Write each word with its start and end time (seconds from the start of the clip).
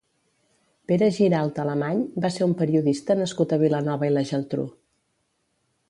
Pere 0.91 1.09
Giralt 1.17 1.61
Alemany 1.65 2.01
va 2.25 2.33
ser 2.37 2.47
un 2.47 2.57
periodista 2.63 3.19
nascut 3.23 3.55
a 3.55 3.61
Vilanova 3.65 4.11
i 4.11 4.15
la 4.17 4.29
Geltrú. 4.33 4.69